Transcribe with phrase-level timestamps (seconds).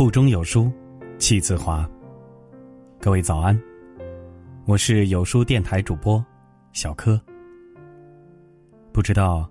[0.00, 0.72] 腹中有书，
[1.18, 1.86] 气自华。
[2.98, 3.60] 各位早安，
[4.64, 6.24] 我是有书电台主播
[6.72, 7.20] 小柯。
[8.94, 9.46] 不知道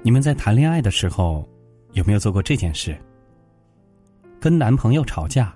[0.00, 1.46] 你们在谈恋爱的时候
[1.92, 2.96] 有没有做过这件事？
[4.40, 5.54] 跟男朋友吵架，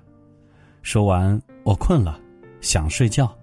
[0.83, 2.21] 说完我困了，
[2.59, 3.35] 想睡觉，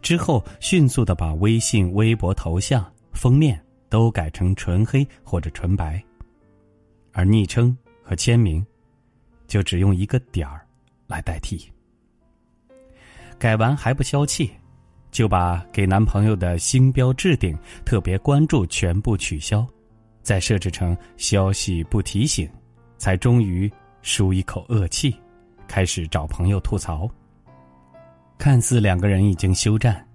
[0.00, 6.00] 之后迅速的把微信、微博头像、封面都改成纯黑或者纯白，
[7.10, 8.64] 而昵称和签名。
[9.46, 10.66] 就只用一个点儿
[11.06, 11.70] 来代替。
[13.38, 14.50] 改完还不消气，
[15.10, 19.66] 就把给男朋友的星标置顶、特别关注全部取消，
[20.22, 22.48] 再设置成消息不提醒，
[22.96, 23.70] 才终于
[24.02, 25.14] 舒一口恶气，
[25.68, 27.08] 开始找朋友吐槽。
[28.38, 30.06] 看似两个人已经休战，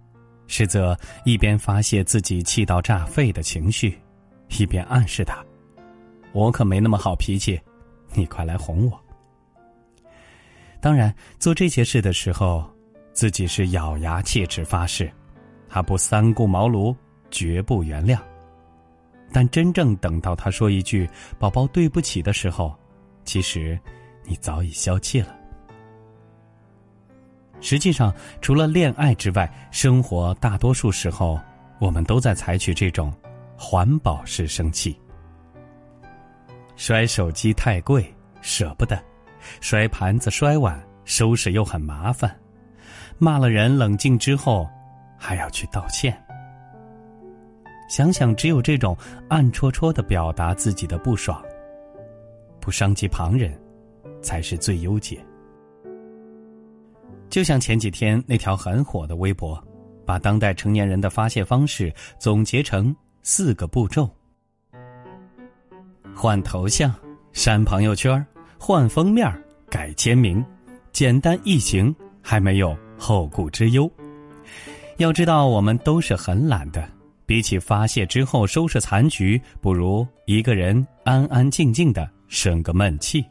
[0.48, 3.98] 实则一边发泄自己气到炸肺的情绪，
[4.60, 5.44] 一边暗示他
[6.34, 7.60] ：“我可没那么好脾气，
[8.14, 9.00] 你快来哄我。”
[10.82, 12.68] 当然，做这些事的时候，
[13.14, 15.10] 自己是咬牙切齿发誓，
[15.70, 16.94] 他不三顾茅庐，
[17.30, 18.18] 绝不原谅。
[19.32, 21.08] 但真正等到他说一句
[21.38, 22.76] “宝宝对不起”的时候，
[23.24, 23.80] 其实
[24.26, 25.36] 你早已消气了。
[27.62, 31.40] 实际上，除了恋爱之外，生活大多数时候，
[31.80, 33.14] 我们都在采取这种
[33.56, 35.00] 环保式生气。
[36.76, 38.04] 摔手机太贵，
[38.42, 39.00] 舍不得。
[39.60, 42.30] 摔盘子、摔碗，收拾又很麻烦；
[43.18, 44.68] 骂了人，冷静之后
[45.18, 46.16] 还要去道歉。
[47.90, 51.44] 想想，只有这种暗戳戳的表达自己的不爽，
[52.60, 53.54] 不伤及旁人，
[54.22, 55.20] 才是最优解。
[57.30, 59.62] 就像前几天那条很火的微博，
[60.06, 64.10] 把当代成年人的发泄方式总结成四个步骤：
[66.16, 66.94] 换头像、
[67.32, 68.26] 删朋友圈
[68.64, 69.28] 换封面、
[69.72, 70.46] 改签名，
[70.92, 73.92] 简单易行，还没有后顾之忧。
[74.98, 76.88] 要知道，我们都是很懒的，
[77.26, 83.26] 比起发泄之后收拾残局，不如一个人安安静静的生个闷气。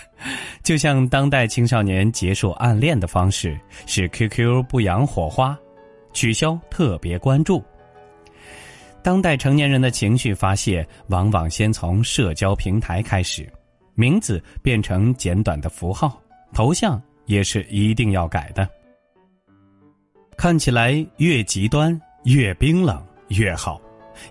[0.62, 5.58] 就像当代青少年结束暗恋的方式是 QQ 不养火花，
[6.12, 7.64] 取消特别关注。
[9.02, 13.50] 当代成年人的情绪发泄，往往先从社交平台开始。
[13.96, 18.68] 名字变成简短的符号，头像也是一定要改的。
[20.36, 23.80] 看起来越极端、越冰冷越好，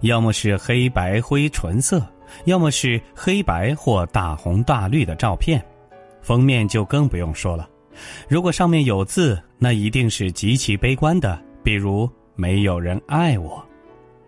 [0.02, 2.02] 要么是黑白灰纯色，
[2.46, 5.64] 要么是黑白或大红大绿的照片。
[6.22, 7.68] 封面就更不用说了，
[8.28, 13.64] 如果上面有字，那一定是极其悲观的，比如“没有人爱我”。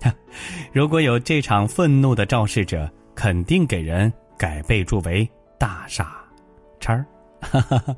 [0.72, 4.12] 如果有这场愤怒的肇事者，肯定给人。
[4.38, 5.28] 改备注为
[5.58, 6.24] 大傻
[6.80, 7.06] 叉儿，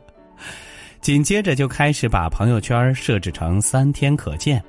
[1.01, 4.63] 紧接着就开始把朋友圈设置成三天可见，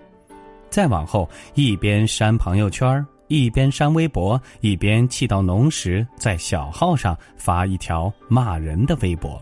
[0.68, 9.40] 再往后一边删朋友圈一边删微博，一边气到浓时在小号上发一条骂人的微博。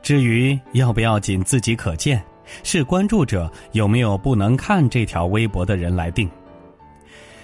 [0.00, 2.24] 至于要不要仅自己可见，
[2.62, 6.30] 是关注者有没有不能看这条微博的人来定。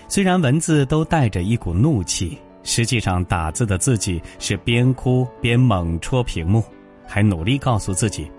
[0.09, 2.39] 虽然文字都带着一股怒气。
[2.63, 6.63] 实际上，打字的自己是边哭边猛戳屏幕，
[7.07, 8.31] 还努力告诉自己，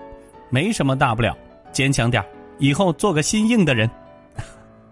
[0.50, 1.36] 没什么大不了，
[1.72, 2.24] 坚强点
[2.60, 3.90] 以后做个心硬的人。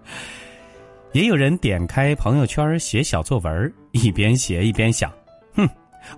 [1.13, 5.11] 也有人点开朋友圈写小作文，一边写一边想：
[5.55, 5.67] 哼，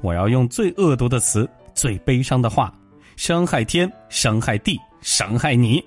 [0.01, 2.73] 我要用最恶毒的词、最悲伤的话，
[3.15, 5.83] 伤害天，伤害地，伤害你。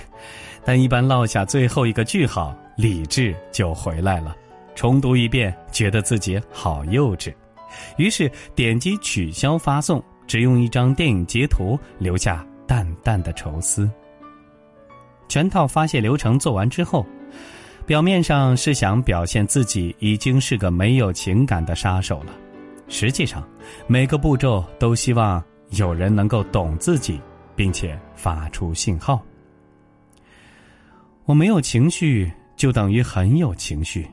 [0.64, 4.34] 但一般落下最后一个句号，理智就回来了。
[4.74, 7.34] 重读一遍，觉得自己好幼稚，
[7.98, 13.90] 于是点击取消发送，只用一张电影截图，留下淡淡的愁思。
[15.28, 17.04] 全套发泄流程做完之后，
[17.84, 22.32] 表面上是想表现自己已经是个没有情感的杀手了，
[22.88, 23.46] 实际上
[23.88, 27.20] 每个步骤都希望有人能够懂自己，
[27.56, 29.20] 并且发出信号。
[31.24, 34.06] 我没有情绪，就等于很有情绪。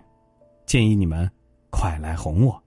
[0.66, 1.30] 建议你们
[1.72, 2.62] 快来哄我。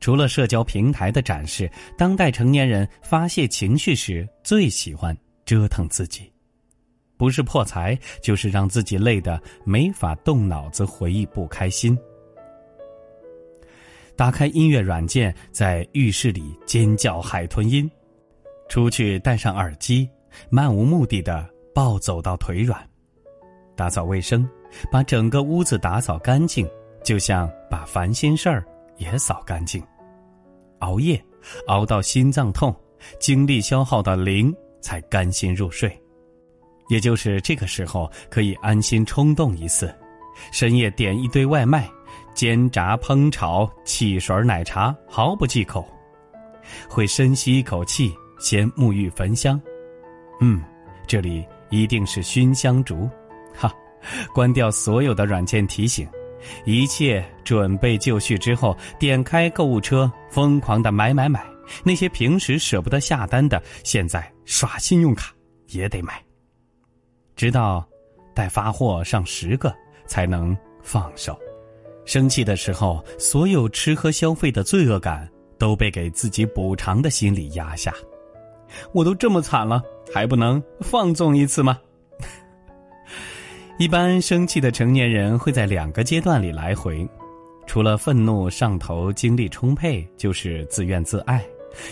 [0.00, 6.32] 除了社交平台的展示，当代成年人发泄情绪时最喜欢折腾自己，
[7.16, 11.96] 不是破财，就是让自己累得没法动脑子回忆不开心。
[14.16, 17.88] 打开音乐软件，在浴室里尖叫海豚音，
[18.68, 20.08] 出去戴上耳机，
[20.50, 22.84] 漫无目的的暴走到腿软，
[23.76, 24.48] 打扫卫生，
[24.90, 26.68] 把整个屋子打扫干净。
[27.02, 28.64] 就像把烦心事儿
[28.96, 29.82] 也扫干净，
[30.78, 31.22] 熬夜
[31.66, 32.74] 熬到心脏痛，
[33.18, 35.96] 精力消耗到零，才甘心入睡。
[36.88, 39.94] 也就是这个时候，可以安心冲动一次，
[40.52, 41.90] 深夜点一堆外卖，
[42.34, 45.86] 煎炸烹炒，汽水奶茶，毫不忌口。
[46.88, 49.60] 会深吸一口气，先沐浴焚香。
[50.40, 50.62] 嗯，
[51.06, 53.08] 这里一定是熏香烛。
[53.54, 53.72] 哈，
[54.34, 56.06] 关掉所有的软件提醒，
[56.64, 61.44] 一切准备就绪之后，点开购物车，疯狂的买买买。
[61.84, 65.32] 那些平时舍不得下单的，现在刷信用卡
[65.68, 66.22] 也得买。
[67.36, 67.86] 直到
[68.34, 69.74] 待发货上十个
[70.06, 71.38] 才能放手。
[72.04, 77.94] 生气的时候，所有吃喝消费的罪恶感都被给自己补偿的心理压下。
[78.92, 79.80] 我都这么惨了，
[80.12, 81.78] 还不能放纵一次吗？
[83.82, 87.04] 一般生气的成年人会在两个阶段里来回，
[87.66, 91.44] 除了愤怒上头、精力充沛，就是自怨自艾。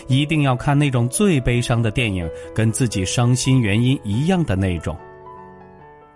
[0.07, 4.97] 一定要看那种最悲伤的电影，跟自己伤心原因一样的那种。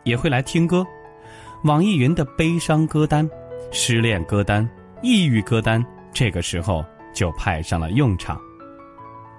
[0.06, 0.88] 也会来听歌，
[1.66, 3.30] 网易云的悲伤歌单、
[3.70, 4.66] 失恋歌单、
[5.02, 8.40] 抑郁歌单，这个时候就派上了用场。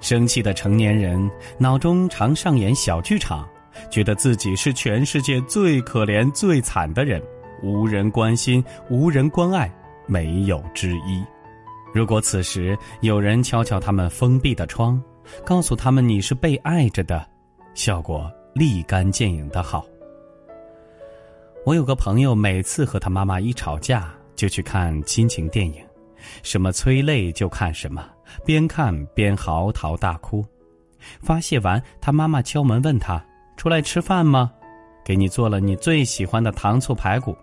[0.00, 3.48] 生气的成年人脑中常上演小剧场，
[3.90, 7.22] 觉得自己是全世界最可怜、最惨的人，
[7.62, 9.72] 无人关心、无人关爱，
[10.06, 11.24] 没有之一。
[11.94, 15.02] 如果此时有人敲敲他们封闭的窗，
[15.44, 17.26] 告诉他们你是被爱着的，
[17.74, 19.84] 效果立竿见影的好。
[21.64, 25.82] 我有个朋友，每次和他妈妈一吵架，就去看亲情电影，
[26.42, 28.08] 什么催泪就看什么，
[28.44, 30.44] 边看边嚎啕大哭。
[31.20, 33.24] 发泄完，他妈妈敲门问他
[33.56, 34.52] ：“出来吃饭吗？
[35.04, 37.36] 给你做了你最喜欢的糖醋排骨。”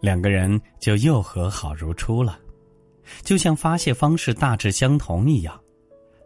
[0.00, 2.38] 两个人就又和好如初了，
[3.22, 5.58] 就像发泄方式大致相同一样。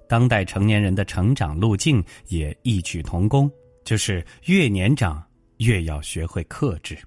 [0.08, 3.50] 当代成年人的成长路径也异曲同工，
[3.84, 5.25] 就是越年长
[5.58, 6.99] 越要学会克制。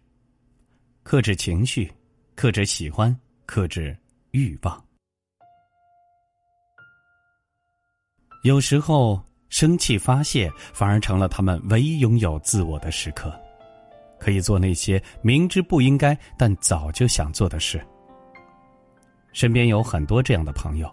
[1.04, 1.92] 克制情绪，
[2.34, 3.14] 克制喜欢，
[3.46, 3.96] 克制
[4.32, 4.82] 欲望。
[8.44, 9.22] 有时候
[9.54, 13.32] 生气发泄反而成了他们唯一拥有自我的时刻，
[14.18, 17.80] 可以做那些明知不应该但早就想做的事。
[19.32, 20.92] 身边有很多这样的朋友，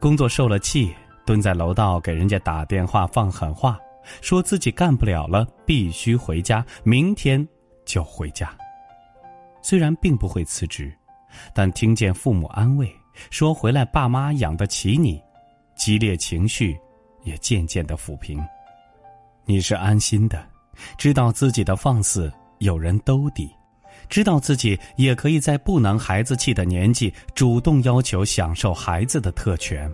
[0.00, 0.92] 工作受了气，
[1.24, 3.78] 蹲在楼道给人家打电话放狠话，
[4.20, 7.46] 说自己干不了了，必须回家，明天
[7.84, 8.52] 就回家。
[9.62, 10.92] 虽然并不会辞职，
[11.54, 12.92] 但听见父母安慰
[13.30, 15.22] 说回来爸妈养得起你，
[15.76, 16.76] 激烈情绪
[17.26, 18.42] 也渐渐的抚平。
[19.44, 20.42] 你是安心的，
[20.96, 23.50] 知道自己的放肆有人兜底，
[24.08, 29.92] 知道自己也可以在不能孩子气的年纪主动要求享受孩子的特权。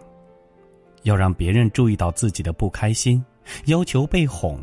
[1.02, 3.24] 要让别人注意到自己的不开心，
[3.64, 4.62] 要求被哄，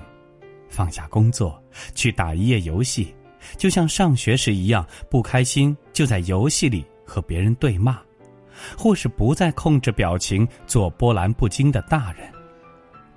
[0.69, 1.62] 放下工作
[1.94, 3.13] 去打一夜游戏。
[3.57, 8.00] 就像上学时一样，不开心就在游戏里和别人对骂，
[8.77, 12.30] 或是不再控制表情做波澜不惊的大人，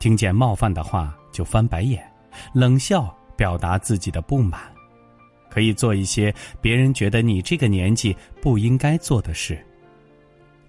[0.02, 2.04] 听见冒犯的话就翻白眼，
[2.52, 4.60] 冷笑表达自己的不满，
[5.48, 9.64] 可以做一些别人觉得你这个年纪不应该做的事。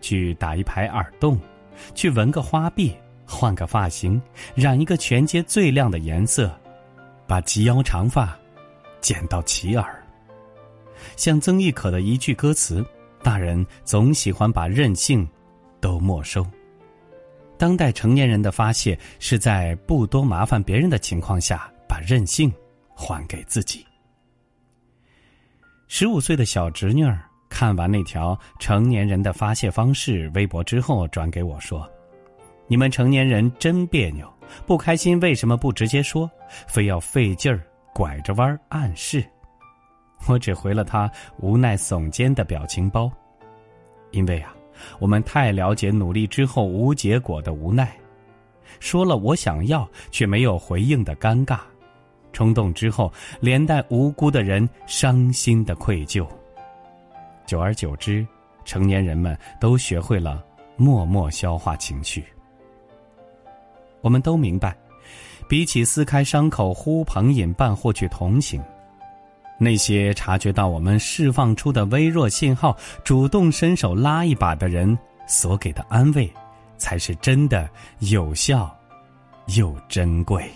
[0.01, 1.39] 去打一排耳洞，
[1.95, 4.21] 去纹个花臂，换个发型，
[4.53, 6.55] 染一个全街最亮的颜色，
[7.25, 8.37] 把及腰长发。
[9.01, 10.03] 剪到齐耳，
[11.15, 12.85] 像曾轶可的一句歌词
[13.23, 15.27] ：“大人总喜欢把任性
[15.81, 16.45] 都没收。”
[17.63, 22.51] 当代成年人的发泄是在不多麻烦别人的情况下，把任性
[22.93, 23.87] 还给自己。
[25.87, 27.17] 十五岁的小侄女儿
[27.47, 31.89] 看完那条成年人的发泄方式微博之后，转给我说
[32.67, 34.29] ：“你们成年人真别扭，
[34.65, 36.29] 不开心为什么不直接说，
[36.67, 37.63] 非要费劲儿？”
[37.95, 39.23] 拐着弯暗示，
[40.27, 43.09] 我只回了他无奈耸肩的表情包，
[44.11, 44.53] 因为啊，
[44.99, 47.95] 我们太了解努力之后无结果的无奈，
[48.79, 51.59] 说了我想要却没有回应的尴尬，
[52.31, 56.27] 冲动之后连带无辜的人伤心的愧疚。
[57.45, 58.25] 久而久之，
[58.65, 60.43] 成年人们都学会了
[60.77, 62.23] 默默消化情绪。
[64.01, 64.75] 我们都明白。
[65.49, 68.63] 比起撕开伤口呼朋引伴获取同情，
[69.63, 76.29] 那些察觉到我们释放出的微弱信号，主动伸手拉一把的人所给的安慰，
[76.77, 78.75] 才是真的有效
[79.55, 80.49] 又珍贵。